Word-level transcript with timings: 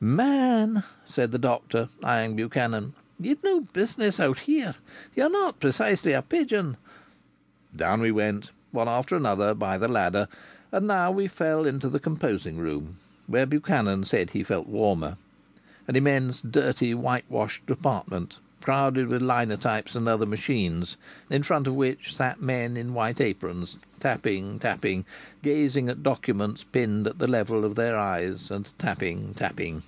"Man," 0.00 0.84
said 1.06 1.32
the 1.32 1.38
doctor, 1.40 1.88
eyeing 2.04 2.36
Buchanan. 2.36 2.94
"Ye'd 3.18 3.42
no 3.42 3.62
business 3.72 4.20
out 4.20 4.38
here. 4.40 4.76
Ye're 5.16 5.28
not 5.28 5.58
precisely 5.58 6.12
a 6.12 6.22
pigeon." 6.22 6.76
Down 7.74 8.00
we 8.00 8.12
went, 8.12 8.52
one 8.70 8.88
after 8.88 9.16
another, 9.16 9.54
by 9.54 9.76
the 9.76 9.88
ladder, 9.88 10.28
and 10.70 10.86
now 10.86 11.10
we 11.10 11.26
fell 11.26 11.66
into 11.66 11.88
the 11.88 11.98
composing 12.00 12.58
room, 12.58 12.98
where 13.26 13.44
Buchanan 13.46 14.04
said 14.04 14.30
he 14.30 14.44
felt 14.44 14.68
warmer. 14.68 15.16
An 15.88 15.96
immense, 15.96 16.42
dirty, 16.42 16.94
white 16.94 17.28
washed 17.28 17.68
apartment 17.68 18.36
crowded 18.60 19.06
with 19.06 19.22
linotypes 19.22 19.94
and 19.94 20.08
other 20.08 20.26
machines, 20.26 20.96
in 21.30 21.44
front 21.44 21.68
of 21.68 21.74
which 21.74 22.14
sat 22.14 22.42
men 22.42 22.76
in 22.76 22.92
white 22.92 23.20
aprons, 23.20 23.76
tapping, 24.00 24.58
tapping 24.58 25.04
gazing 25.42 25.88
at 25.88 26.02
documents 26.02 26.64
pinned 26.64 27.06
at 27.06 27.18
the 27.18 27.28
level 27.28 27.64
of 27.64 27.76
their 27.76 27.96
eyes 27.96 28.50
and 28.50 28.68
tapping, 28.76 29.32
tapping. 29.34 29.80